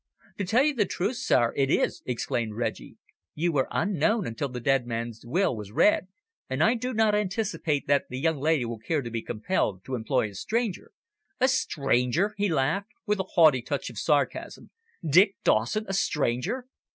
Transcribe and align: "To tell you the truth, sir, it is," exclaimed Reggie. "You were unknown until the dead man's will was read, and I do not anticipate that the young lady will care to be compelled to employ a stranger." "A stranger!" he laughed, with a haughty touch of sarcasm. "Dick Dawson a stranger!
"To 0.39 0.45
tell 0.45 0.63
you 0.63 0.73
the 0.73 0.87
truth, 0.87 1.17
sir, 1.17 1.53
it 1.55 1.69
is," 1.69 2.01
exclaimed 2.07 2.55
Reggie. 2.55 2.97
"You 3.35 3.51
were 3.51 3.67
unknown 3.69 4.25
until 4.25 4.49
the 4.49 4.59
dead 4.59 4.87
man's 4.87 5.23
will 5.23 5.55
was 5.55 5.71
read, 5.71 6.07
and 6.49 6.63
I 6.63 6.73
do 6.73 6.91
not 6.91 7.13
anticipate 7.13 7.85
that 7.85 8.05
the 8.09 8.17
young 8.19 8.39
lady 8.39 8.65
will 8.65 8.79
care 8.79 9.03
to 9.03 9.11
be 9.11 9.21
compelled 9.21 9.83
to 9.85 9.93
employ 9.93 10.31
a 10.31 10.33
stranger." 10.33 10.91
"A 11.39 11.47
stranger!" 11.47 12.33
he 12.37 12.49
laughed, 12.49 12.89
with 13.05 13.19
a 13.19 13.29
haughty 13.35 13.61
touch 13.61 13.91
of 13.91 13.99
sarcasm. 13.99 14.71
"Dick 15.07 15.35
Dawson 15.43 15.85
a 15.87 15.93
stranger! 15.93 16.65